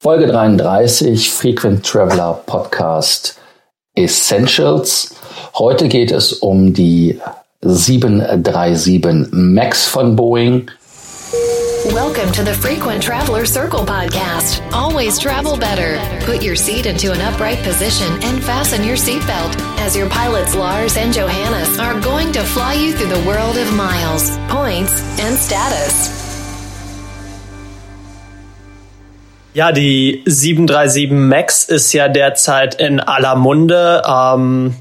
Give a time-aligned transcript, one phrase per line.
[0.00, 3.36] Folge 33 Frequent Traveler Podcast
[3.96, 5.12] Essentials.
[5.54, 7.20] Heute geht es um die
[7.62, 10.70] 737 MAX von Boeing.
[11.92, 14.62] Welcome to the Frequent Traveler Circle podcast.
[14.72, 15.98] Always travel better.
[16.24, 20.96] Put your seat into an upright position and fasten your seatbelt as your pilots Lars
[20.96, 26.17] and Johannes are going to fly you through the world of miles, points, and status.
[29.58, 34.04] Ja, die 737 MAX ist ja derzeit in aller Munde.
[34.08, 34.76] Ähm,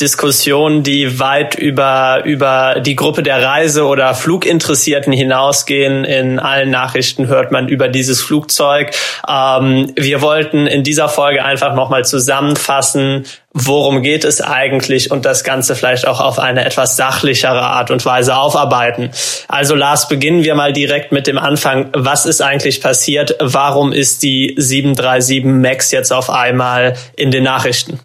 [0.00, 6.04] Diskussionen, die weit über, über die Gruppe der Reise- oder Fluginteressierten hinausgehen.
[6.04, 8.92] In allen Nachrichten hört man über dieses Flugzeug.
[9.28, 15.42] Ähm, wir wollten in dieser Folge einfach nochmal zusammenfassen, worum geht es eigentlich und das
[15.42, 19.10] Ganze vielleicht auch auf eine etwas sachlichere Art und Weise aufarbeiten.
[19.48, 21.90] Also Lars, beginnen wir mal direkt mit dem Anfang.
[21.92, 23.34] Was ist eigentlich passiert?
[23.40, 27.98] Warum ist die 737 MAX jetzt auf einmal in den Nachrichten?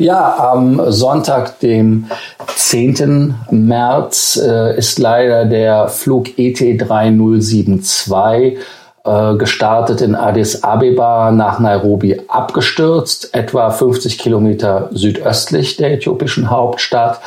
[0.00, 2.06] Ja, am Sonntag, dem
[2.54, 3.34] 10.
[3.50, 8.58] März, äh, ist leider der Flug ET3072
[9.04, 17.18] äh, gestartet in Addis Abeba nach Nairobi abgestürzt, etwa 50 Kilometer südöstlich der äthiopischen Hauptstadt.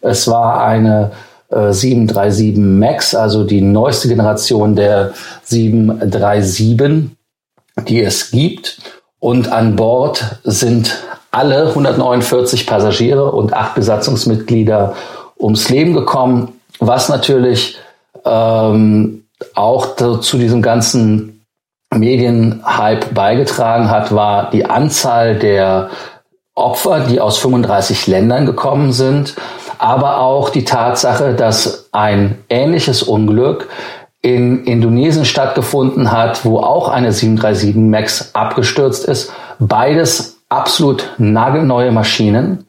[0.00, 1.12] Es war eine
[1.50, 5.12] äh, 737 MAX, also die neueste Generation der
[5.44, 7.10] 737,
[7.86, 8.78] die es gibt.
[9.20, 10.96] Und an Bord sind
[11.36, 14.94] alle 149 Passagiere und acht Besatzungsmitglieder
[15.38, 17.78] ums Leben gekommen, was natürlich
[18.24, 21.44] ähm, auch zu diesem ganzen
[21.94, 25.90] Medienhype beigetragen hat, war die Anzahl der
[26.54, 29.34] Opfer, die aus 35 Ländern gekommen sind,
[29.76, 33.68] aber auch die Tatsache, dass ein ähnliches Unglück
[34.22, 39.30] in Indonesien stattgefunden hat, wo auch eine 737 MAX abgestürzt ist.
[39.58, 42.66] Beides absolut nagelneue Maschinen.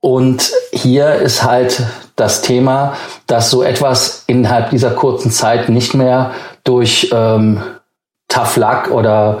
[0.00, 1.82] Und hier ist halt
[2.14, 2.94] das Thema,
[3.26, 6.32] dass so etwas innerhalb dieser kurzen Zeit nicht mehr
[6.64, 7.62] durch ähm,
[8.28, 9.40] Tough Luck oder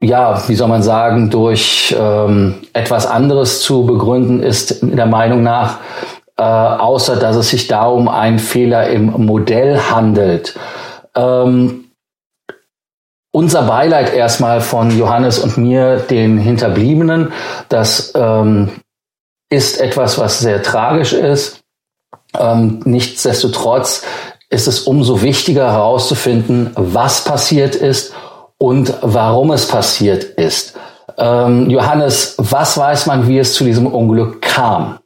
[0.00, 5.42] ja, wie soll man sagen, durch ähm, etwas anderes zu begründen ist, in der Meinung
[5.42, 5.78] nach,
[6.36, 10.58] äh, außer dass es sich darum einen Fehler im Modell handelt.
[11.14, 11.83] Ähm,
[13.34, 17.32] unser Beileid erstmal von Johannes und mir, den Hinterbliebenen.
[17.68, 18.70] Das ähm,
[19.50, 21.60] ist etwas, was sehr tragisch ist.
[22.38, 24.04] Ähm, nichtsdestotrotz
[24.50, 28.14] ist es umso wichtiger herauszufinden, was passiert ist
[28.56, 30.78] und warum es passiert ist.
[31.18, 35.00] Ähm, Johannes, was weiß man, wie es zu diesem Unglück kam?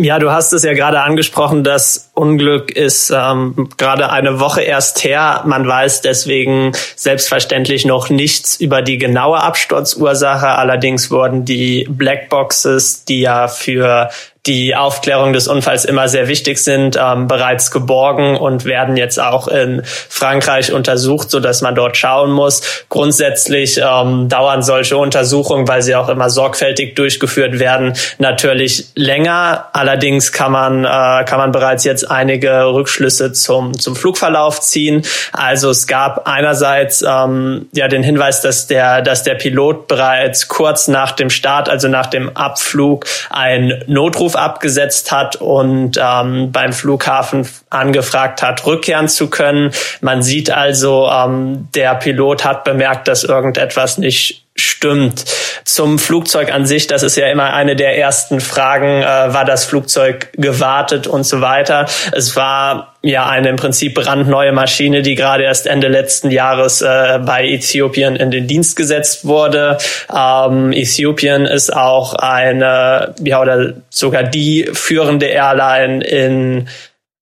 [0.00, 5.02] Ja, du hast es ja gerade angesprochen, das Unglück ist ähm, gerade eine Woche erst
[5.02, 5.42] her.
[5.44, 10.46] Man weiß deswegen selbstverständlich noch nichts über die genaue Absturzursache.
[10.46, 14.10] Allerdings wurden die Blackboxes, die ja für
[14.46, 19.46] die Aufklärung des Unfalls immer sehr wichtig sind, ähm, bereits geborgen und werden jetzt auch
[19.48, 22.84] in Frankreich untersucht, so dass man dort schauen muss.
[22.88, 29.68] Grundsätzlich ähm, dauern solche Untersuchungen, weil sie auch immer sorgfältig durchgeführt werden, natürlich länger.
[29.72, 35.02] Allerdings kann man äh, kann man bereits jetzt einige Rückschlüsse zum zum Flugverlauf ziehen.
[35.32, 40.88] Also es gab einerseits ähm, ja den Hinweis, dass der dass der Pilot bereits kurz
[40.88, 47.48] nach dem Start, also nach dem Abflug, ein Notruf abgesetzt hat und ähm, beim Flughafen
[47.70, 49.72] angefragt hat, rückkehren zu können.
[50.00, 55.24] Man sieht also, ähm, der Pilot hat bemerkt, dass irgendetwas nicht stimmt.
[55.64, 59.64] Zum Flugzeug an sich, das ist ja immer eine der ersten Fragen, äh, war das
[59.64, 61.86] Flugzeug gewartet und so weiter.
[62.12, 67.20] Es war ja eine im Prinzip brandneue Maschine, die gerade erst Ende letzten Jahres äh,
[67.24, 69.78] bei Äthiopien in den Dienst gesetzt wurde.
[70.14, 76.68] Ähm, Äthiopien ist auch eine, ja, oder sogar die führende Airline in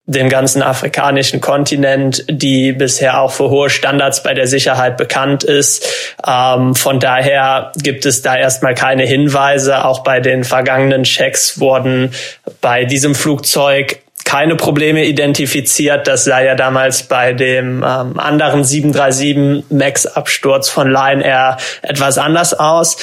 [0.07, 5.87] dem ganzen afrikanischen Kontinent, die bisher auch für hohe Standards bei der Sicherheit bekannt ist.
[6.27, 9.85] Ähm, von daher gibt es da erstmal keine Hinweise.
[9.85, 12.13] Auch bei den vergangenen Checks wurden
[12.61, 16.07] bei diesem Flugzeug keine Probleme identifiziert.
[16.07, 22.55] Das sah ja damals bei dem ähm, anderen 737 MAX-Absturz von Lion Air etwas anders
[22.55, 22.97] aus.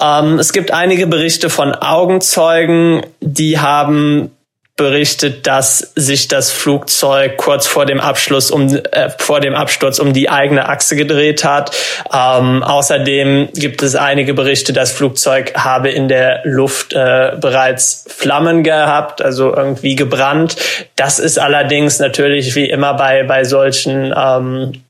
[0.00, 4.30] Ähm, es gibt einige Berichte von Augenzeugen, die haben
[4.76, 10.12] berichtet, dass sich das Flugzeug kurz vor dem Abschluss um äh, vor dem Absturz um
[10.12, 11.76] die eigene Achse gedreht hat.
[12.12, 18.64] Ähm, außerdem gibt es einige Berichte, das Flugzeug habe in der Luft äh, bereits Flammen
[18.64, 20.56] gehabt, also irgendwie gebrannt.
[20.96, 24.83] Das ist allerdings natürlich wie immer bei bei solchen ähm,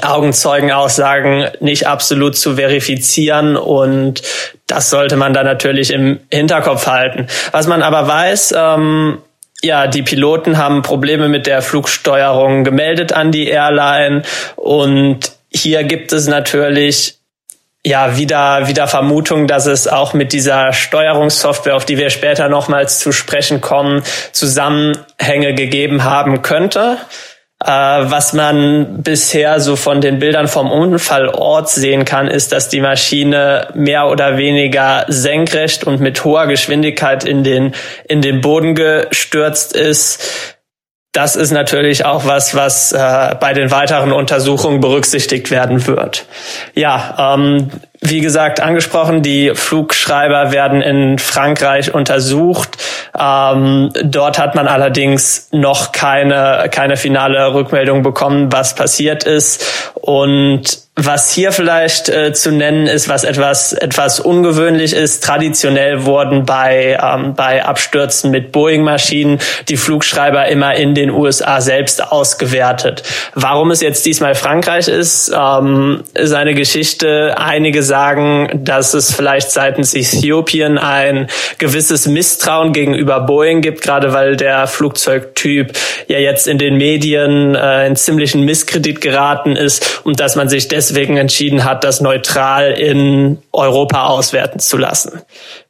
[0.00, 4.22] Augenzeugenaussagen nicht absolut zu verifizieren und
[4.66, 7.26] das sollte man dann natürlich im Hinterkopf halten.
[7.50, 9.18] Was man aber weiß, ähm,
[9.60, 14.22] ja, die Piloten haben Probleme mit der Flugsteuerung gemeldet an die Airline
[14.56, 17.18] und hier gibt es natürlich
[17.84, 23.00] ja wieder wieder Vermutung, dass es auch mit dieser Steuerungssoftware, auf die wir später nochmals
[23.00, 24.02] zu sprechen kommen,
[24.32, 26.98] Zusammenhänge gegeben haben könnte.
[27.64, 27.68] Äh,
[28.10, 33.68] was man bisher so von den Bildern vom Unfallort sehen kann, ist, dass die Maschine
[33.74, 37.74] mehr oder weniger senkrecht und mit hoher Geschwindigkeit in den,
[38.08, 40.56] in den Boden gestürzt ist.
[41.12, 46.24] Das ist natürlich auch was, was äh, bei den weiteren Untersuchungen berücksichtigt werden wird.
[46.74, 47.70] Ja, ähm,
[48.04, 52.76] wie gesagt, angesprochen, die Flugschreiber werden in Frankreich untersucht.
[53.18, 59.92] Ähm, dort hat man allerdings noch keine, keine finale Rückmeldung bekommen, was passiert ist.
[59.94, 66.44] Und was hier vielleicht äh, zu nennen ist, was etwas etwas ungewöhnlich ist, traditionell wurden
[66.44, 69.38] bei ähm, bei Abstürzen mit Boeing-Maschinen
[69.70, 73.04] die Flugschreiber immer in den USA selbst ausgewertet.
[73.34, 77.36] Warum es jetzt diesmal Frankreich ist, ähm, ist eine Geschichte.
[77.38, 84.36] Einige sagen, dass es vielleicht seitens Äthiopien ein gewisses Misstrauen gegenüber Boeing gibt, gerade weil
[84.36, 85.72] der Flugzeugtyp
[86.06, 90.68] ja jetzt in den Medien äh, in ziemlichen Misskredit geraten ist und dass man sich
[90.68, 95.22] deswegen entschieden hat, das neutral in Europa auswerten zu lassen.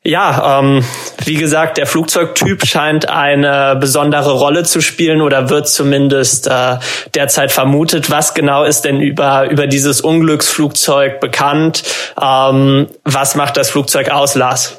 [0.04, 0.84] Ja, ähm,
[1.24, 6.78] wie gesagt, der Flugzeugtyp scheint eine besondere Rolle zu spielen oder wird zumindest äh,
[7.14, 8.10] derzeit vermutet.
[8.10, 11.82] Was genau ist denn über, über dieses Unglücksflugzeug bekannt?
[12.20, 14.78] Ähm, was macht das Flugzeug aus, Lars?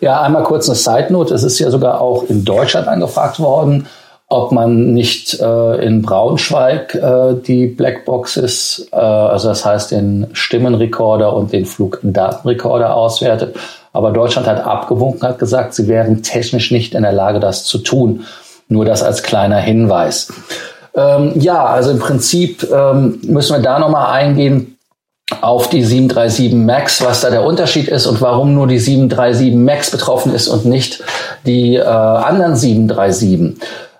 [0.00, 1.34] Ja, einmal kurz eine Side Note.
[1.34, 3.88] Es ist ja sogar auch in Deutschland angefragt worden
[4.30, 11.32] ob man nicht äh, in Braunschweig äh, die Blackboxes, äh, also das heißt den Stimmenrekorder
[11.34, 13.56] und den Flugdatenrekorder auswertet.
[13.94, 17.78] Aber Deutschland hat abgewunken, hat gesagt, sie wären technisch nicht in der Lage, das zu
[17.78, 18.24] tun.
[18.68, 20.30] Nur das als kleiner Hinweis.
[20.94, 24.76] Ähm, ja, also im Prinzip ähm, müssen wir da nochmal eingehen
[25.40, 29.90] auf die 737 MAX, was da der Unterschied ist und warum nur die 737 MAX
[29.90, 31.02] betroffen ist und nicht
[31.46, 33.56] die äh, anderen 737.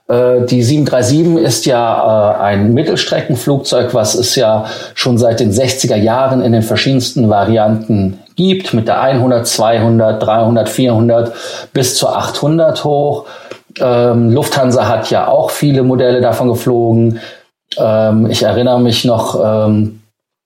[0.09, 4.65] Äh, die 737 ist ja äh, ein Mittelstreckenflugzeug, was es ja
[4.95, 10.69] schon seit den 60er Jahren in den verschiedensten Varianten gibt, mit der 100, 200, 300,
[10.69, 11.33] 400
[11.75, 13.27] bis zur 800 hoch.
[13.81, 17.21] Ähm, Lufthansa hat ja auch viele Modelle davon geflogen.
[17.77, 20.01] Ähm, ich erinnere mich noch ähm,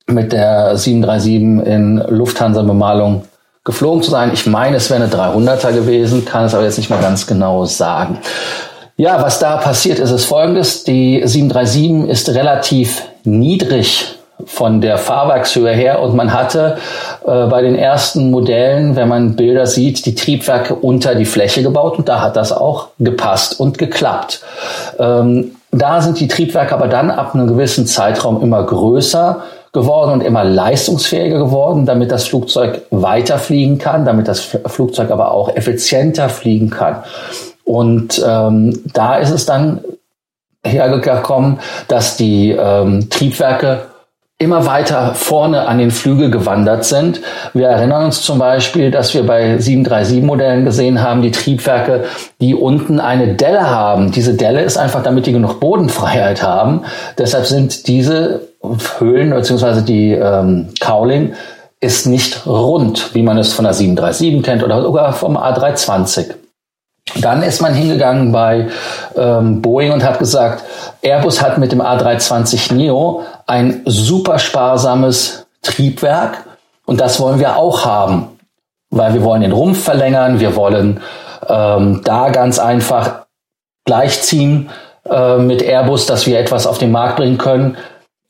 [0.06, 3.25] mit der 737 in Lufthansa-Bemalung
[3.64, 4.32] geflogen zu sein.
[4.35, 7.64] Ich meine, es wäre eine 300er gewesen, kann es aber jetzt nicht mehr ganz genau
[7.64, 8.19] sagen.
[8.97, 10.85] Ja, was da passiert ist, ist folgendes.
[10.85, 16.79] Die 737 ist relativ niedrig von der Fahrwerkshöhe her und man hatte
[17.25, 21.99] äh, bei den ersten Modellen, wenn man Bilder sieht, die Triebwerke unter die Fläche gebaut
[21.99, 24.43] und da hat das auch gepasst und geklappt.
[24.99, 29.43] Ähm, da sind die Triebwerke aber dann ab einem gewissen Zeitraum immer größer
[29.73, 35.55] geworden und immer leistungsfähiger geworden, damit das Flugzeug weiterfliegen kann, damit das Flugzeug aber auch
[35.56, 36.97] effizienter fliegen kann.
[37.64, 39.81] Und ähm, da ist es dann
[40.64, 43.87] hergekommen, dass die ähm, Triebwerke
[44.43, 47.21] immer weiter vorne an den Flügel gewandert sind.
[47.54, 52.04] Wir erinnern uns zum Beispiel, dass wir bei 737-Modellen gesehen haben, die Triebwerke,
[52.40, 54.11] die unten eine Delle haben.
[54.11, 56.83] Diese Delle ist einfach, damit die genug Bodenfreiheit haben.
[57.19, 58.49] Deshalb sind diese
[58.99, 59.83] Höhlen bzw.
[59.83, 61.35] die ähm, Cowling
[61.81, 66.35] ist nicht rund, wie man es von der 737 kennt oder sogar vom A320.
[67.21, 68.69] Dann ist man hingegangen bei
[69.16, 70.64] ähm, Boeing und hat gesagt,
[71.02, 76.45] Airbus hat mit dem A320 Neo ein super sparsames Triebwerk
[76.87, 78.38] und das wollen wir auch haben,
[78.90, 81.00] weil wir wollen den Rumpf verlängern, wir wollen
[81.49, 83.26] ähm, da ganz einfach
[83.85, 84.71] gleichziehen
[85.09, 87.76] äh, mit Airbus, dass wir etwas auf den Markt bringen können.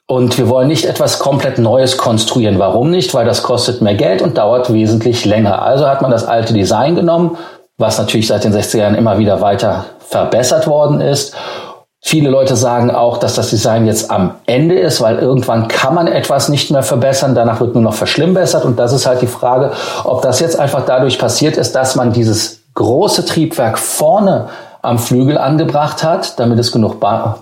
[0.07, 2.59] Und wir wollen nicht etwas komplett Neues konstruieren.
[2.59, 3.15] Warum nicht?
[3.15, 5.63] Weil das kostet mehr Geld und dauert wesentlich länger.
[5.63, 7.39] Also hat man das alte Design genommen
[7.79, 11.35] was natürlich seit den 60er Jahren immer wieder weiter verbessert worden ist.
[12.05, 16.09] Viele Leute sagen auch, dass das Design jetzt am Ende ist, weil irgendwann kann man
[16.09, 18.65] etwas nicht mehr verbessern, danach wird nur noch verschlimmbessert.
[18.65, 19.71] Und das ist halt die Frage,
[20.03, 24.49] ob das jetzt einfach dadurch passiert ist, dass man dieses große Triebwerk vorne
[24.83, 26.97] am Flügel angebracht hat, damit es genug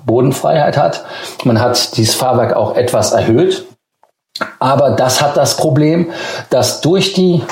[0.04, 1.04] Bodenfreiheit hat.
[1.44, 3.64] Man hat dieses Fahrwerk auch etwas erhöht.
[4.58, 6.10] Aber das hat das Problem,
[6.50, 7.42] dass durch die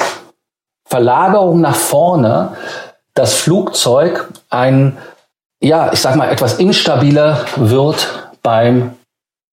[0.88, 2.56] Verlagerung nach vorne
[3.14, 4.98] das Flugzeug ein,
[5.60, 8.96] ja, ich sag mal, etwas instabiler wird beim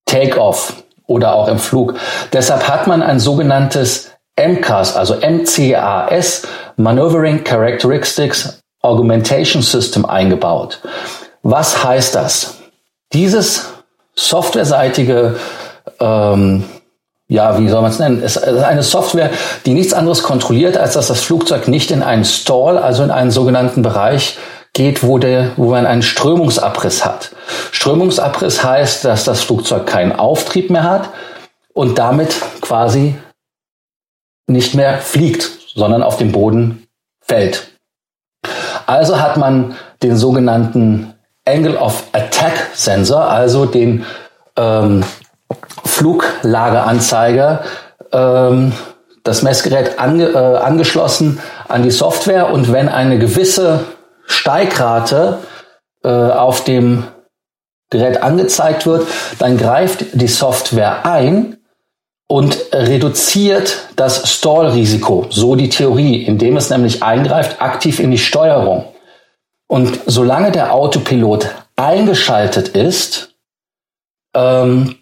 [0.06, 0.74] Take-off.
[1.08, 1.96] oder auch im Flug.
[2.34, 10.82] Deshalb hat man ein sogenanntes MCAS, also MCAS, Maneuvering Characteristics Augmentation System eingebaut.
[11.44, 12.58] Was heißt das?
[13.14, 13.72] Dieses
[14.16, 15.38] softwareseitige,
[16.00, 16.64] ähm,
[17.28, 18.22] ja, wie soll man es nennen?
[18.24, 19.32] Es ist eine Software,
[19.66, 23.32] die nichts anderes kontrolliert, als dass das Flugzeug nicht in einen Stall, also in einen
[23.32, 24.38] sogenannten Bereich
[24.74, 27.32] geht, wo, der, wo man einen Strömungsabriss hat.
[27.72, 31.10] Strömungsabriss heißt, dass das Flugzeug keinen Auftrieb mehr hat
[31.74, 33.16] und damit quasi
[34.48, 36.88] nicht mehr fliegt, sondern auf dem Boden
[37.22, 37.70] fällt.
[38.86, 41.16] Also hat man den sogenannten
[41.46, 44.06] Angle of Attack Sensor, also den
[44.58, 45.04] ähm,
[45.96, 47.64] Fluglageanzeiger,
[48.12, 48.74] ähm,
[49.24, 53.86] das Messgerät ange, äh, angeschlossen an die Software und wenn eine gewisse
[54.26, 55.40] Steigrate
[56.04, 57.06] äh, auf dem
[57.90, 59.08] Gerät angezeigt wird,
[59.40, 61.58] dann greift die Software ein
[62.28, 68.86] und reduziert das Stallrisiko, so die Theorie, indem es nämlich eingreift aktiv in die Steuerung.
[69.68, 73.36] Und solange der Autopilot eingeschaltet ist,
[74.36, 74.98] ähm,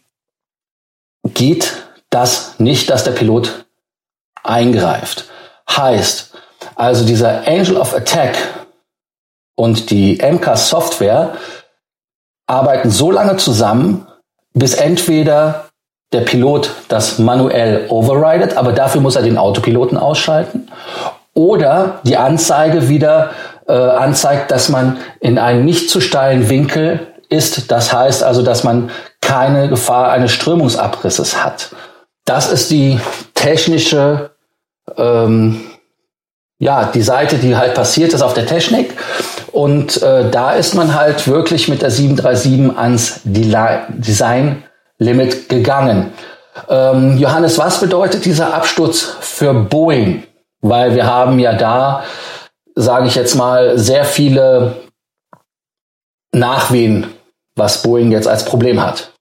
[1.24, 1.74] geht
[2.10, 3.66] das nicht, dass der Pilot
[4.44, 5.26] eingreift.
[5.70, 6.34] Heißt,
[6.76, 8.38] also dieser Angel of Attack
[9.56, 11.38] und die MCAS Software
[12.48, 14.08] arbeiten so lange zusammen,
[14.54, 15.70] bis entweder
[16.12, 20.68] der Pilot das manuell overridet, aber dafür muss er den Autopiloten ausschalten,
[21.34, 23.32] oder die Anzeige wieder
[23.68, 27.72] äh, anzeigt, dass man in einem nicht zu steilen Winkel ist.
[27.72, 28.92] Das heißt also, dass man
[29.24, 31.70] keine Gefahr eines Strömungsabrisses hat.
[32.26, 33.00] Das ist die
[33.34, 34.32] technische
[34.98, 35.62] ähm,
[36.64, 38.96] ja, die Seite, die halt passiert ist auf der Technik.
[39.52, 44.64] Und äh, da ist man halt wirklich mit der 737 ans Design
[44.98, 46.14] Limit gegangen.
[46.70, 50.24] Ähm, Johannes, was bedeutet dieser Absturz für Boeing?
[50.62, 52.04] Weil wir haben ja da,
[52.76, 54.76] sage ich jetzt mal, sehr viele
[56.32, 57.08] Nachwehen,
[57.56, 59.13] was Boeing jetzt als Problem hat.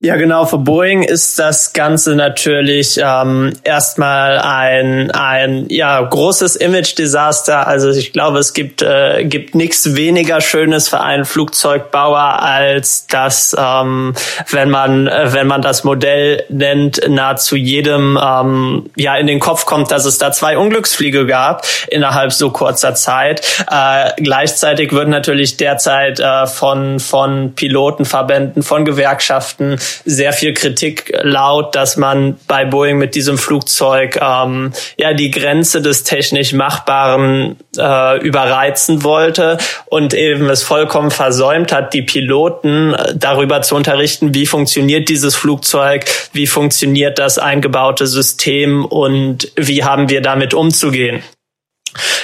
[0.00, 0.46] Ja, genau.
[0.46, 7.66] Für Boeing ist das Ganze natürlich ähm, erstmal ein ein ja großes Image-Desaster.
[7.66, 13.56] Also ich glaube, es gibt äh, gibt nichts weniger Schönes für einen Flugzeugbauer als das,
[13.58, 14.14] ähm,
[14.52, 19.66] wenn man äh, wenn man das Modell nennt, nahezu jedem ähm, ja in den Kopf
[19.66, 23.40] kommt, dass es da zwei Unglücksfliege gab innerhalb so kurzer Zeit.
[23.68, 31.74] Äh, gleichzeitig wird natürlich derzeit äh, von von Pilotenverbänden, von Gewerkschaften sehr viel Kritik laut,
[31.74, 38.20] dass man bei Boeing mit diesem Flugzeug ähm, ja die Grenze des technisch Machbaren äh,
[38.20, 44.46] überreizen wollte und eben es vollkommen versäumt hat, die Piloten äh, darüber zu unterrichten, wie
[44.46, 51.22] funktioniert dieses Flugzeug, wie funktioniert das eingebaute System und wie haben wir damit umzugehen.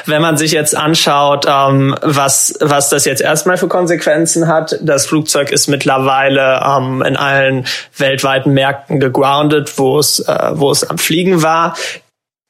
[0.07, 5.07] Wenn man sich jetzt anschaut, ähm, was, was das jetzt erstmal für Konsequenzen hat, das
[5.07, 7.67] Flugzeug ist mittlerweile ähm, in allen
[7.97, 11.75] weltweiten Märkten gegroundet, wo es, äh, wo es am Fliegen war.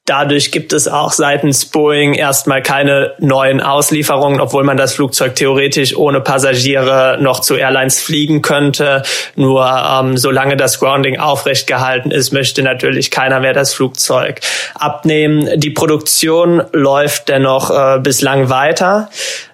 [0.07, 5.97] Dadurch gibt es auch seitens Boeing erstmal keine neuen Auslieferungen, obwohl man das Flugzeug theoretisch
[5.97, 9.03] ohne Passagiere noch zu Airlines fliegen könnte.
[9.35, 14.41] Nur ähm, solange das Grounding aufrecht gehalten ist, möchte natürlich keiner mehr das Flugzeug
[14.75, 15.49] abnehmen.
[15.59, 19.09] Die Produktion läuft dennoch äh, bislang weiter.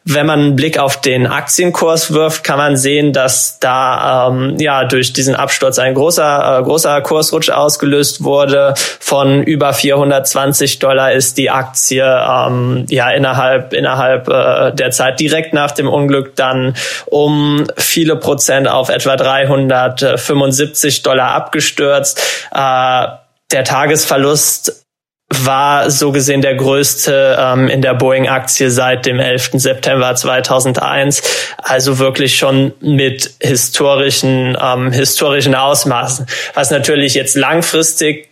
[0.04, 4.84] Wenn man einen Blick auf den Aktienkurs wirft, kann man sehen, dass da ähm, ja
[4.84, 8.74] durch diesen Absturz ein großer äh, großer Kursrutsch ausgelöst wurde.
[8.98, 15.52] Von über 420 Dollar ist die Aktie ähm, ja innerhalb innerhalb äh, der Zeit direkt
[15.52, 16.74] nach dem Unglück dann
[17.06, 22.18] um viele Prozent auf etwa 375 Dollar abgestürzt.
[22.54, 23.06] Äh,
[23.52, 24.79] der Tagesverlust
[25.32, 29.50] war so gesehen der größte ähm, in der Boeing-Aktie seit dem 11.
[29.54, 31.22] September 2001.
[31.58, 36.26] Also wirklich schon mit historischen, ähm, historischen Ausmaßen.
[36.54, 38.29] Was natürlich jetzt langfristig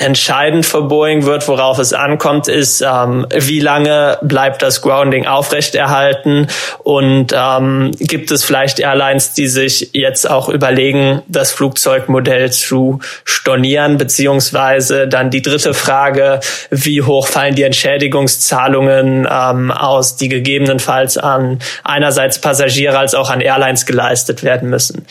[0.00, 6.46] entscheidend für Boeing wird, worauf es ankommt, ist, ähm, wie lange bleibt das Grounding aufrechterhalten
[6.82, 13.98] und ähm, gibt es vielleicht Airlines, die sich jetzt auch überlegen, das Flugzeugmodell zu stornieren,
[13.98, 16.40] beziehungsweise dann die dritte Frage,
[16.70, 23.42] wie hoch fallen die Entschädigungszahlungen ähm, aus, die gegebenenfalls an einerseits Passagiere als auch an
[23.42, 25.04] Airlines geleistet werden müssen.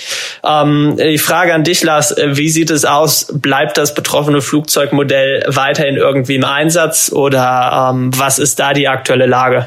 [0.44, 3.28] Ähm, die Frage an dich, Lars, wie sieht es aus?
[3.32, 8.88] Bleibt das betroffene Flugzeug Flugzeugmodell weiterhin irgendwie im Einsatz oder ähm, was ist da die
[8.88, 9.66] aktuelle Lage?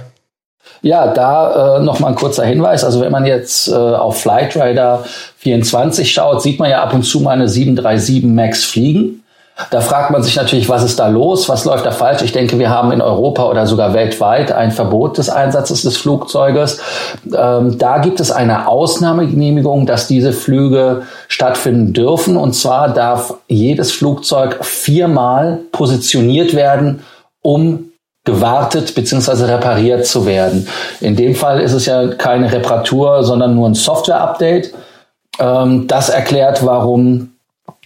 [0.81, 2.83] Ja, da äh, nochmal ein kurzer Hinweis.
[2.83, 5.05] Also wenn man jetzt äh, auf Flightradar
[5.39, 9.22] 24 schaut, sieht man ja ab und zu mal eine 737 MAX fliegen.
[9.71, 11.49] Da fragt man sich natürlich, was ist da los?
[11.49, 12.23] Was läuft da falsch?
[12.23, 16.81] Ich denke, wir haben in Europa oder sogar weltweit ein Verbot des Einsatzes des Flugzeuges.
[17.37, 22.37] Ähm, da gibt es eine Ausnahmegenehmigung, dass diese Flüge stattfinden dürfen.
[22.37, 27.03] Und zwar darf jedes Flugzeug viermal positioniert werden,
[27.43, 27.93] um
[28.25, 29.45] gewartet bzw.
[29.45, 30.67] repariert zu werden.
[31.01, 34.73] In dem Fall ist es ja keine Reparatur, sondern nur ein Software-Update.
[35.39, 37.32] Ähm, das erklärt, warum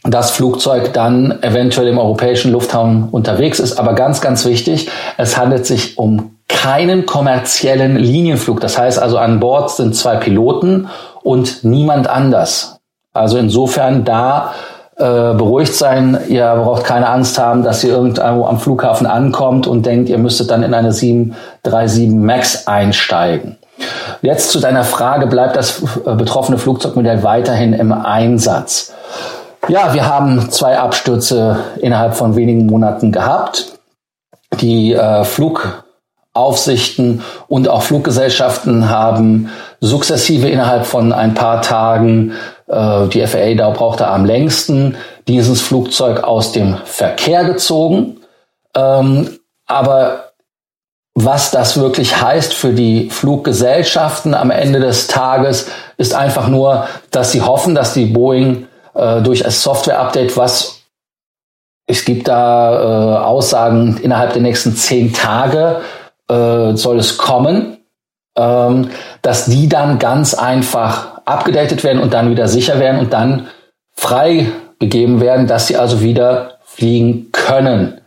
[0.09, 3.79] das Flugzeug dann eventuell im europäischen Luftraum unterwegs ist.
[3.79, 8.61] Aber ganz, ganz wichtig, es handelt sich um keinen kommerziellen Linienflug.
[8.61, 10.89] Das heißt also, an Bord sind zwei Piloten
[11.23, 12.79] und niemand anders.
[13.13, 14.53] Also insofern da
[14.99, 16.19] äh, beruhigt sein.
[16.29, 20.51] Ihr braucht keine Angst haben, dass ihr irgendwo am Flughafen ankommt und denkt, ihr müsstet
[20.51, 23.59] dann in eine 737 MAX einsteigen.
[24.23, 28.95] Jetzt zu deiner Frage, bleibt das äh, betroffene Flugzeugmodell weiterhin im Einsatz?
[29.69, 33.73] Ja, wir haben zwei Abstürze innerhalb von wenigen Monaten gehabt.
[34.61, 42.35] Die äh, Flugaufsichten und auch Fluggesellschaften haben sukzessive innerhalb von ein paar Tagen,
[42.69, 44.97] äh, die FAA da brauchte am längsten,
[45.27, 48.19] dieses Flugzeug aus dem Verkehr gezogen.
[48.77, 50.31] Ähm, aber
[51.15, 57.33] was das wirklich heißt für die Fluggesellschaften am Ende des Tages, ist einfach nur, dass
[57.33, 60.83] sie hoffen, dass die Boeing äh, durch ein Software-Update, was
[61.87, 65.83] es gibt da äh, Aussagen, innerhalb der nächsten zehn Tage
[66.29, 67.79] äh, soll es kommen,
[68.37, 68.91] ähm,
[69.23, 73.49] dass die dann ganz einfach abgedatet werden und dann wieder sicher werden und dann
[73.93, 78.01] freigegeben werden, dass sie also wieder fliegen können.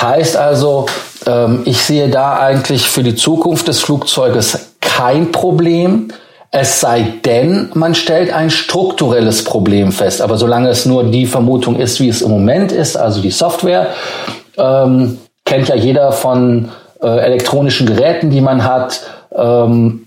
[0.00, 0.86] Heißt also,
[1.26, 6.12] ähm, ich sehe da eigentlich für die Zukunft des Flugzeuges kein Problem.
[6.50, 10.22] Es sei denn, man stellt ein strukturelles Problem fest.
[10.22, 13.88] Aber solange es nur die Vermutung ist, wie es im Moment ist, also die Software,
[14.56, 16.70] ähm, kennt ja jeder von
[17.02, 19.02] äh, elektronischen Geräten, die man hat.
[19.34, 20.06] Ähm,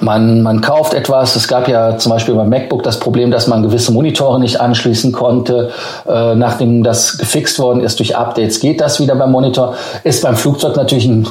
[0.00, 1.36] man, man kauft etwas.
[1.36, 5.12] Es gab ja zum Beispiel beim MacBook das Problem, dass man gewisse Monitore nicht anschließen
[5.12, 5.70] konnte.
[6.08, 9.74] Äh, nachdem das gefixt worden ist durch Updates, geht das wieder beim Monitor.
[10.04, 11.28] Ist beim Flugzeug natürlich ein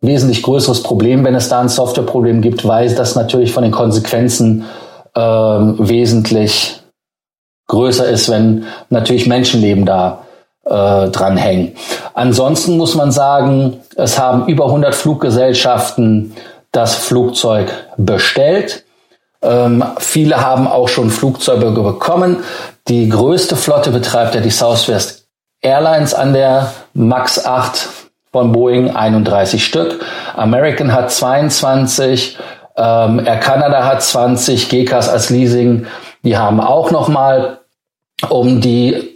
[0.00, 4.64] wesentlich größeres Problem, wenn es da ein Softwareproblem gibt, weil das natürlich von den Konsequenzen
[5.14, 6.80] ähm, wesentlich
[7.66, 10.24] größer ist, wenn natürlich Menschenleben da
[10.64, 11.72] äh, dranhängen.
[12.14, 16.34] Ansonsten muss man sagen, es haben über 100 Fluggesellschaften
[16.72, 18.84] das Flugzeug bestellt.
[19.42, 22.38] Ähm, viele haben auch schon Flugzeuge bekommen.
[22.88, 25.26] Die größte Flotte betreibt ja die Southwest
[25.60, 27.88] Airlines an der MAX 8
[28.32, 30.04] von Boeing 31 Stück.
[30.36, 32.38] American hat 22,
[32.76, 35.86] ähm, Air Canada hat 20, GECAS als Leasing,
[36.22, 37.60] die haben auch noch mal
[38.28, 39.14] um die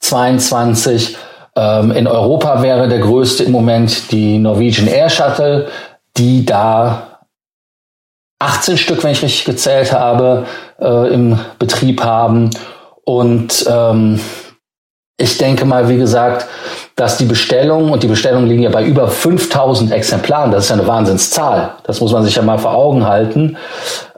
[0.00, 1.16] 22.
[1.56, 5.68] Ähm, in Europa wäre der größte im Moment die Norwegian Air Shuttle,
[6.16, 7.20] die da
[8.38, 10.46] 18 Stück, wenn ich richtig gezählt habe,
[10.80, 12.50] äh, im Betrieb haben.
[13.04, 14.20] Und ähm,
[15.20, 16.46] ich denke mal, wie gesagt,
[16.96, 20.76] dass die Bestellungen, und die Bestellungen liegen ja bei über 5000 Exemplaren, das ist ja
[20.76, 23.56] eine Wahnsinnszahl, das muss man sich ja mal vor Augen halten,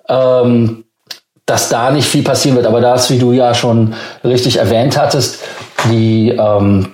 [0.08, 0.84] ähm,
[1.44, 2.66] dass da nicht viel passieren wird.
[2.66, 5.40] Aber das, wie du ja schon richtig erwähnt hattest,
[5.90, 6.92] die ähm,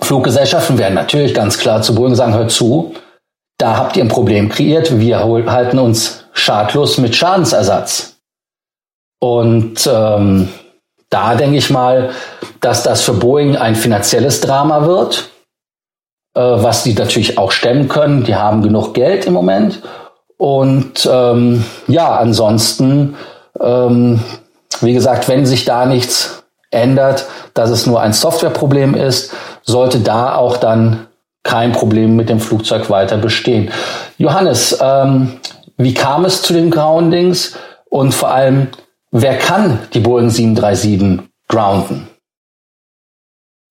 [0.00, 2.94] Fluggesellschaften werden natürlich ganz klar zu Boeing sagen, hört zu,
[3.58, 8.16] da habt ihr ein Problem kreiert, wir halten uns schadlos mit Schadensersatz.
[9.20, 10.48] Und ähm,
[11.14, 12.10] da denke ich mal,
[12.60, 15.30] dass das für Boeing ein finanzielles Drama wird,
[16.34, 18.24] äh, was die natürlich auch stemmen können.
[18.24, 19.80] Die haben genug Geld im Moment.
[20.36, 23.14] Und ähm, ja, ansonsten,
[23.60, 24.20] ähm,
[24.80, 30.34] wie gesagt, wenn sich da nichts ändert, dass es nur ein Softwareproblem ist, sollte da
[30.34, 31.06] auch dann
[31.44, 33.70] kein Problem mit dem Flugzeug weiter bestehen.
[34.18, 35.34] Johannes, ähm,
[35.76, 37.56] wie kam es zu den Groundings
[37.88, 38.68] und vor allem,
[39.16, 42.08] Wer kann die Boeing 737 grounden?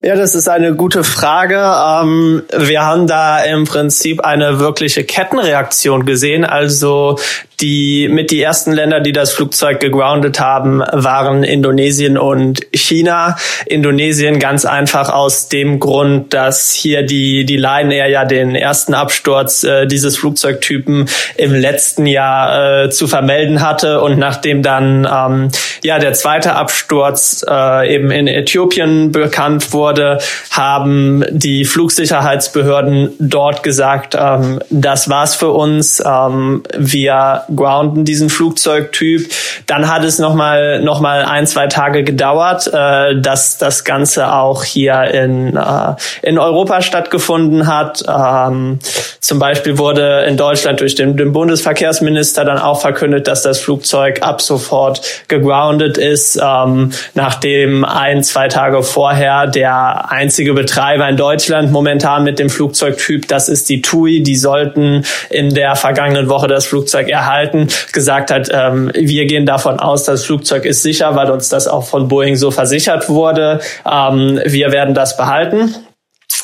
[0.01, 1.58] Ja, das ist eine gute Frage.
[1.58, 6.45] Ähm, wir haben da im Prinzip eine wirkliche Kettenreaktion gesehen.
[6.45, 7.19] Also
[7.61, 13.37] die mit die ersten Länder, die das Flugzeug gegroundet haben, waren Indonesien und China.
[13.65, 18.93] Indonesien ganz einfach aus dem Grund, dass hier die die Lion Air ja den ersten
[18.93, 25.49] Absturz äh, dieses Flugzeugtypen im letzten Jahr äh, zu vermelden hatte und nachdem dann ähm,
[25.83, 30.19] ja der zweite Absturz äh, eben in Äthiopien bekannt wurde,
[30.51, 36.01] haben die Flugsicherheitsbehörden dort gesagt, ähm, das war's für uns.
[36.05, 39.32] Ähm, wir grounden, diesen Flugzeugtyp.
[39.67, 44.63] Dann hat es nochmal noch mal ein, zwei Tage gedauert, äh, dass das Ganze auch
[44.63, 48.03] hier in, äh, in Europa stattgefunden hat.
[48.08, 48.79] Ähm,
[49.19, 54.21] zum Beispiel wurde in Deutschland durch den, den Bundesverkehrsminister dann auch verkündet, dass das Flugzeug
[54.21, 61.71] ab sofort gegroundet ist, ähm, nachdem ein, zwei Tage vorher der einzige Betreiber in Deutschland
[61.71, 66.65] momentan mit dem Flugzeugtyp, das ist die TUI, die sollten in der vergangenen Woche das
[66.65, 67.32] Flugzeug erhalten,
[67.91, 71.85] gesagt hat, ähm, wir gehen davon aus, das Flugzeug ist sicher, weil uns das auch
[71.85, 73.59] von Boeing so versichert wurde.
[73.89, 75.75] Ähm, wir werden das behalten.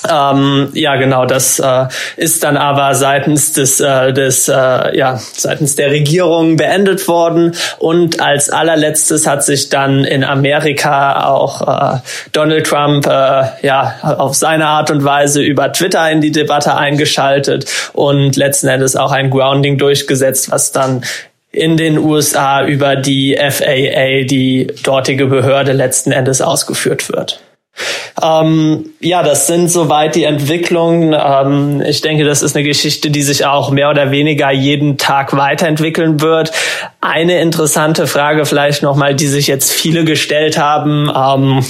[0.10, 5.76] Ähm, ja, genau, das äh, ist dann aber seitens des, äh, des äh, ja, seitens
[5.76, 7.56] der Regierung beendet worden.
[7.80, 12.00] Und als allerletztes hat sich dann in Amerika auch äh,
[12.32, 17.66] Donald Trump äh, ja auf seine Art und Weise über Twitter in die Debatte eingeschaltet
[17.94, 21.04] und letzten Endes auch ein Grounding durchgesetzt, was dann
[21.52, 27.42] in den USA über die FAA, die dortige Behörde, letzten Endes ausgeführt wird.
[28.22, 31.14] Ähm, ja, das sind soweit die Entwicklungen.
[31.18, 35.36] Ähm, ich denke, das ist eine Geschichte, die sich auch mehr oder weniger jeden Tag
[35.36, 36.52] weiterentwickeln wird.
[37.02, 41.12] Eine interessante Frage vielleicht nochmal, die sich jetzt viele gestellt haben.
[41.16, 41.66] Ähm,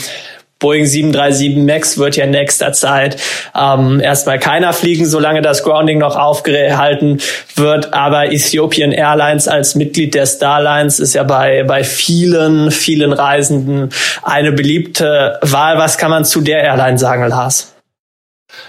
[0.59, 3.15] Boeing 737 MAX wird ja in nächster Zeit
[3.57, 7.21] ähm, erstmal keiner fliegen, solange das Grounding noch aufgehalten
[7.55, 7.93] wird.
[7.93, 13.89] Aber Ethiopian Airlines als Mitglied der Starlines ist ja bei, bei vielen, vielen Reisenden
[14.21, 15.77] eine beliebte Wahl.
[15.77, 17.73] Was kann man zu der Airline sagen, Lars?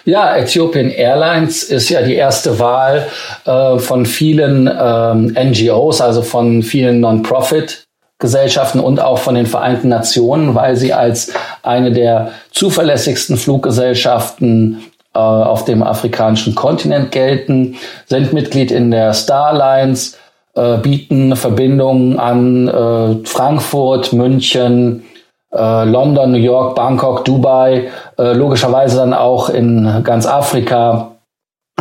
[0.05, 3.09] Ja, Ethiopian Airlines ist ja die erste Wahl
[3.47, 7.85] äh, von vielen ähm, NGOs, also von vielen Non-Profit
[8.21, 15.19] Gesellschaften und auch von den Vereinten Nationen, weil sie als eine der zuverlässigsten Fluggesellschaften äh,
[15.19, 20.17] auf dem afrikanischen Kontinent gelten, sind Mitglied in der Starlines,
[20.55, 25.05] äh, bieten Verbindungen an äh, Frankfurt, München,
[25.53, 31.17] äh, London, New York, Bangkok, Dubai, äh, logischerweise dann auch in ganz Afrika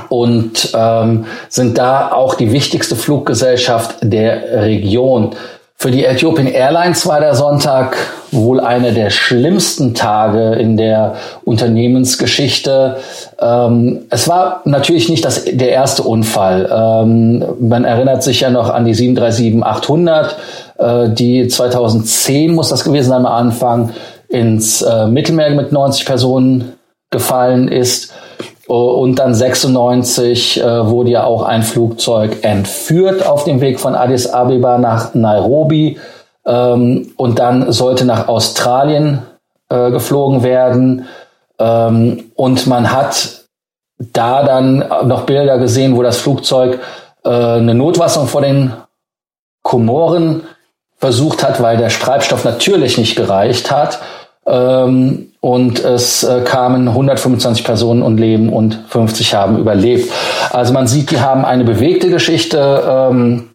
[0.08, 5.36] und ähm, sind da auch die wichtigste Fluggesellschaft der Region.
[5.82, 7.96] Für die Ethiopian Airlines war der Sonntag
[8.32, 11.16] wohl einer der schlimmsten Tage in der
[11.46, 12.98] Unternehmensgeschichte.
[13.40, 16.70] Ähm, es war natürlich nicht das, der erste Unfall.
[16.70, 20.26] Ähm, man erinnert sich ja noch an die 737-800,
[20.80, 23.92] äh, die 2010 muss das gewesen sein am Anfang
[24.28, 26.74] ins äh, Mittelmeer mit 90 Personen
[27.10, 28.12] gefallen ist.
[28.70, 34.28] Und dann 96 äh, wurde ja auch ein Flugzeug entführt auf dem Weg von Addis
[34.28, 35.98] Abeba nach Nairobi.
[36.46, 39.24] Ähm, und dann sollte nach Australien
[39.70, 41.08] äh, geflogen werden.
[41.58, 43.46] Ähm, und man hat
[43.98, 46.80] da dann noch Bilder gesehen, wo das Flugzeug
[47.26, 48.72] äh, eine Notwassung vor den
[49.64, 50.44] Komoren
[51.00, 54.00] versucht hat, weil der Treibstoff natürlich nicht gereicht hat.
[54.50, 60.12] Ähm, und es äh, kamen 125 Personen und leben und 50 haben überlebt.
[60.52, 63.52] Also man sieht, die haben eine bewegte Geschichte, ähm,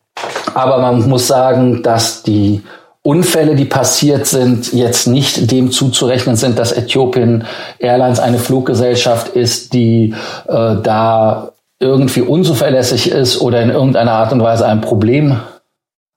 [0.54, 2.62] aber man muss sagen, dass die
[3.02, 7.44] Unfälle, die passiert sind, jetzt nicht dem zuzurechnen sind, dass Ethiopian
[7.78, 10.14] Airlines eine Fluggesellschaft ist, die
[10.48, 15.36] äh, da irgendwie unzuverlässig ist oder in irgendeiner Art und Weise ein Problem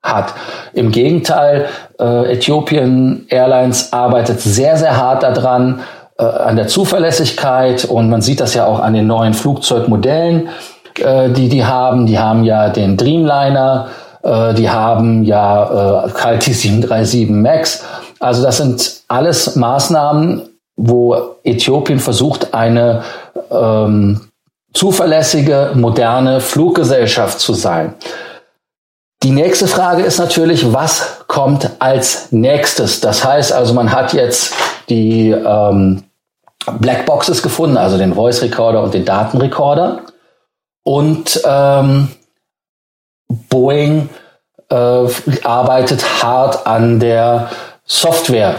[0.04, 0.34] hat.
[0.74, 1.68] Im Gegenteil,
[2.00, 5.82] äh, Ethiopian Airlines arbeitet sehr, sehr hart daran,
[6.18, 10.50] äh, an der Zuverlässigkeit und man sieht das ja auch an den neuen Flugzeugmodellen,
[11.00, 12.06] äh, die die haben.
[12.06, 13.88] Die haben ja den Dreamliner,
[14.24, 17.84] äh, die haben ja äh, KLT 737 MAX.
[18.20, 20.42] Also das sind alles Maßnahmen,
[20.76, 23.04] wo Äthiopien versucht, eine
[23.52, 24.22] ähm,
[24.74, 27.94] zuverlässige, moderne Fluggesellschaft zu sein.
[29.24, 33.02] Die nächste Frage ist natürlich, was kommt als nächstes?
[33.02, 34.54] Das heißt also, man hat jetzt
[34.90, 36.04] die ähm,
[36.80, 40.02] Blackboxes gefunden, also den Voice Recorder und den Datenrecorder.
[40.84, 42.10] Und ähm,
[43.50, 44.10] Boeing
[44.70, 45.08] äh,
[45.44, 47.50] arbeitet hart an der
[47.86, 48.56] Software,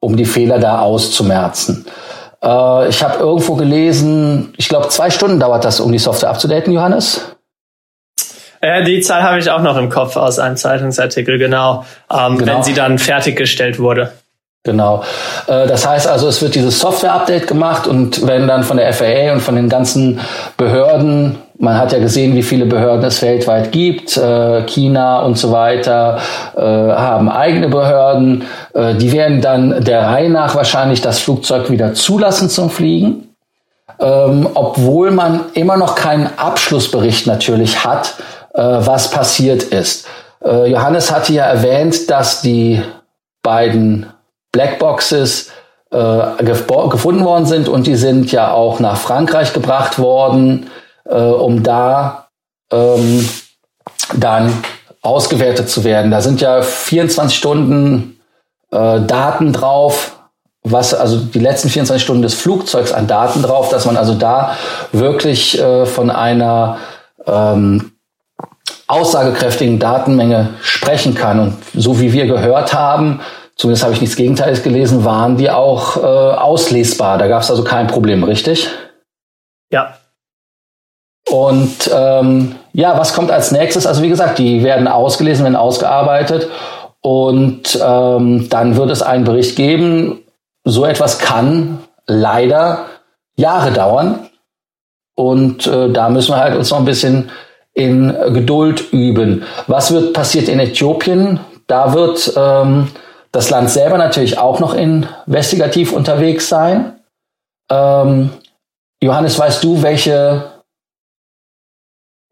[0.00, 1.86] um die Fehler da auszumerzen.
[2.42, 6.72] Äh, ich habe irgendwo gelesen, ich glaube, zwei Stunden dauert das, um die Software abzudaten,
[6.72, 7.20] Johannes.
[8.62, 12.56] Ja, die Zahl habe ich auch noch im Kopf aus einem Zeitungsartikel, genau, ähm, genau.
[12.56, 14.12] wenn sie dann fertiggestellt wurde.
[14.64, 15.02] Genau.
[15.46, 19.32] Äh, das heißt also, es wird dieses Software-Update gemacht und wenn dann von der FAA
[19.32, 20.20] und von den ganzen
[20.56, 25.52] Behörden, man hat ja gesehen, wie viele Behörden es weltweit gibt, äh, China und so
[25.52, 26.18] weiter,
[26.56, 28.44] äh, haben eigene Behörden,
[28.74, 33.28] die werden dann der Reihe nach wahrscheinlich das Flugzeug wieder zulassen zum Fliegen.
[34.00, 40.06] Ähm, obwohl man immer noch keinen Abschlussbericht natürlich hat, äh, was passiert ist.
[40.44, 42.82] Äh, Johannes hatte ja erwähnt, dass die
[43.42, 44.06] beiden
[44.52, 45.50] Blackboxes
[45.90, 50.70] äh, gefunden worden sind und die sind ja auch nach Frankreich gebracht worden,
[51.04, 52.28] äh, um da
[52.70, 53.28] ähm,
[54.16, 54.52] dann
[55.02, 56.10] ausgewertet zu werden.
[56.10, 58.20] Da sind ja 24 Stunden
[58.70, 60.18] äh, Daten drauf,
[60.62, 64.56] was also die letzten 24 Stunden des Flugzeugs an Daten drauf, dass man also da
[64.92, 66.78] wirklich äh, von einer
[67.26, 67.92] ähm,
[68.88, 71.38] aussagekräftigen Datenmenge sprechen kann.
[71.38, 73.20] Und so wie wir gehört haben,
[73.54, 77.18] zumindest habe ich nichts Gegenteiliges gelesen, waren die auch äh, auslesbar.
[77.18, 78.70] Da gab es also kein Problem, richtig?
[79.70, 79.94] Ja.
[81.28, 83.86] Und ähm, ja, was kommt als nächstes?
[83.86, 86.48] Also wie gesagt, die werden ausgelesen, werden ausgearbeitet
[87.02, 90.20] und ähm, dann wird es einen Bericht geben.
[90.64, 92.86] So etwas kann leider
[93.36, 94.30] Jahre dauern
[95.14, 97.30] und äh, da müssen wir halt uns noch ein bisschen
[97.78, 99.44] in Geduld üben.
[99.68, 101.38] Was wird passiert in Äthiopien?
[101.68, 102.88] Da wird ähm,
[103.30, 106.98] das Land selber natürlich auch noch investigativ unterwegs sein.
[107.70, 108.30] Ähm,
[109.00, 110.42] Johannes, weißt du, welche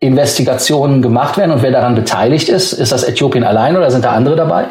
[0.01, 2.73] Investigationen gemacht werden und wer daran beteiligt ist?
[2.73, 4.67] Ist das Äthiopien allein oder sind da andere dabei?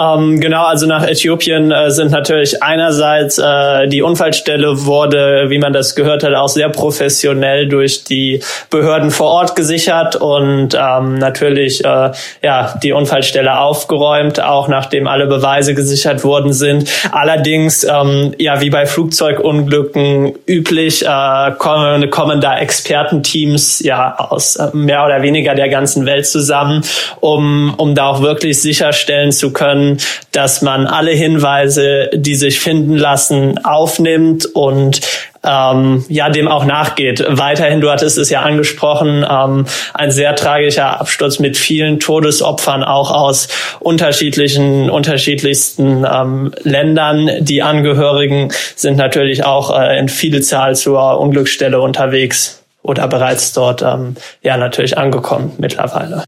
[0.00, 5.72] Ähm, genau, also nach Äthiopien äh, sind natürlich einerseits äh, die Unfallstelle wurde, wie man
[5.72, 11.84] das gehört hat, auch sehr professionell durch die Behörden vor Ort gesichert und ähm, natürlich
[11.84, 16.88] äh, ja die Unfallstelle aufgeräumt, auch nachdem alle Beweise gesichert worden sind.
[17.12, 24.68] Allerdings ähm, ja wie bei Flugzeugunglücken üblich äh, kommen, kommen da Expertenteams ja aus äh,
[24.72, 26.84] mehr oder weniger der ganzen Welt zusammen,
[27.20, 29.89] um um da auch wirklich sicherstellen zu können
[30.32, 35.00] dass man alle Hinweise, die sich finden lassen, aufnimmt und
[35.42, 37.24] ähm, ja dem auch nachgeht.
[37.26, 43.10] Weiterhin, du hattest es ja angesprochen, ähm, ein sehr tragischer Absturz mit vielen Todesopfern auch
[43.10, 43.48] aus
[43.80, 47.30] unterschiedlichen unterschiedlichsten ähm, Ländern.
[47.40, 54.16] Die Angehörigen sind natürlich auch äh, in Vielzahl zur Unglücksstelle unterwegs oder bereits dort ähm,
[54.42, 56.24] ja natürlich angekommen mittlerweile.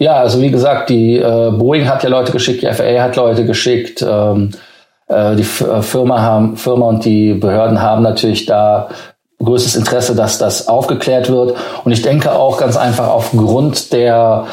[0.00, 3.44] Ja, also wie gesagt, die äh, Boeing hat ja Leute geschickt, die FAA hat Leute
[3.44, 4.50] geschickt, ähm,
[5.08, 8.88] äh, die F äh, Firma haben, Firma und die Behörden haben natürlich da
[9.44, 11.54] größtes Interesse, dass das aufgeklärt wird.
[11.84, 14.46] Und ich denke auch ganz einfach aufgrund der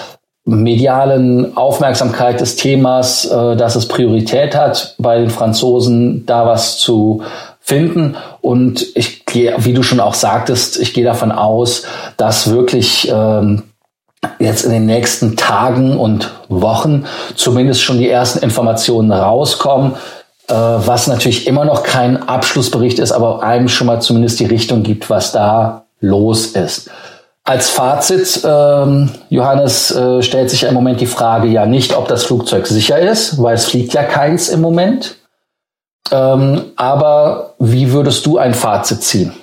[0.43, 7.21] medialen Aufmerksamkeit des Themas, äh, dass es Priorität hat, bei den Franzosen da was zu
[7.61, 8.17] finden.
[8.41, 11.83] Und ich gehe, wie du schon auch sagtest, ich gehe davon aus,
[12.17, 13.63] dass wirklich ähm,
[14.39, 19.93] jetzt in den nächsten Tagen und Wochen zumindest schon die ersten Informationen rauskommen,
[20.47, 24.83] äh, was natürlich immer noch kein Abschlussbericht ist, aber einem schon mal zumindest die Richtung
[24.83, 26.89] gibt, was da los ist.
[27.43, 32.25] Als Fazit, ähm, Johannes, äh, stellt sich im Moment die Frage ja nicht, ob das
[32.25, 35.15] Flugzeug sicher ist, weil es fliegt ja keins im Moment.
[36.11, 39.33] Ähm, aber wie würdest du ein Fazit ziehen?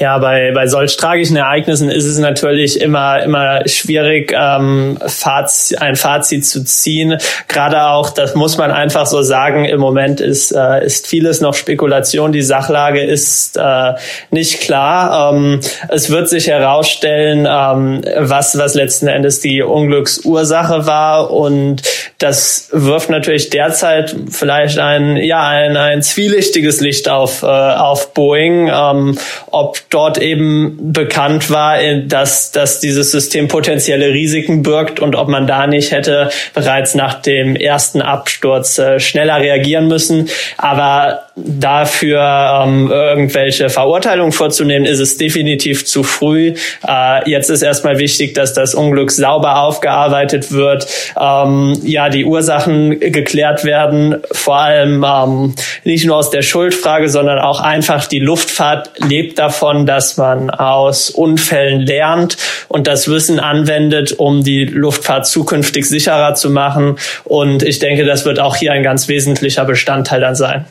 [0.00, 5.96] Ja, bei, bei solch tragischen Ereignissen ist es natürlich immer, immer schwierig, ähm, Fazit, ein
[5.96, 7.18] Fazit zu ziehen.
[7.48, 11.54] Gerade auch, das muss man einfach so sagen, im Moment ist, äh, ist vieles noch
[11.54, 12.30] Spekulation.
[12.30, 13.94] Die Sachlage ist äh,
[14.30, 15.34] nicht klar.
[15.34, 15.58] Ähm,
[15.88, 21.32] es wird sich herausstellen, ähm, was, was letzten Endes die Unglücksursache war.
[21.32, 21.82] Und
[22.18, 28.70] das wirft natürlich derzeit vielleicht ein, ja, ein, ein zwielichtiges Licht auf, äh, auf Boeing.
[28.72, 29.18] Ähm,
[29.50, 35.28] ob dort eben bekannt war, äh, dass, dass dieses System potenzielle Risiken birgt und ob
[35.28, 40.28] man da nicht hätte bereits nach dem ersten Absturz äh, schneller reagieren müssen.
[40.56, 46.54] Aber dafür ähm, irgendwelche Verurteilungen vorzunehmen, ist es definitiv zu früh.
[46.86, 50.86] Äh, jetzt ist erstmal wichtig, dass das Unglück sauber aufgearbeitet wird,
[51.20, 57.38] ähm, ja, die Ursachen geklärt werden, vor allem ähm, nicht nur aus der Schuldfrage, sondern
[57.38, 62.36] auch einfach die Luftfahrt lebt davon, dass man aus Unfällen lernt
[62.68, 66.98] und das Wissen anwendet, um die Luftfahrt zukünftig sicherer zu machen.
[67.24, 70.66] Und ich denke, das wird auch hier ein ganz wesentlicher Bestandteil dann sein.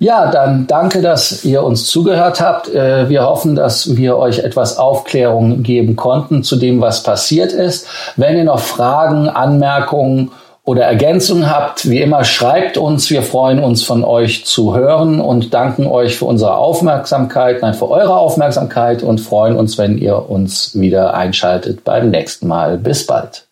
[0.00, 2.72] Ja, dann danke, dass ihr uns zugehört habt.
[2.72, 7.88] Äh, wir hoffen, dass wir euch etwas Aufklärung geben konnten zu dem, was passiert ist.
[8.14, 10.30] Wenn ihr noch Fragen, Anmerkungen
[10.62, 13.10] oder Ergänzungen habt, wie immer schreibt uns.
[13.10, 17.90] Wir freuen uns von euch zu hören und danken euch für unsere Aufmerksamkeit, nein, für
[17.90, 22.78] eure Aufmerksamkeit und freuen uns, wenn ihr uns wieder einschaltet beim nächsten Mal.
[22.78, 23.48] Bis bald.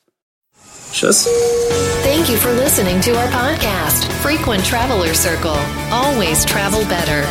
[0.93, 1.29] Tschüss.
[2.27, 5.55] Thank you for listening to our podcast, Frequent Traveler Circle.
[5.93, 7.23] Always travel better.